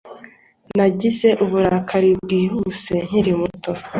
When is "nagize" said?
0.77-1.27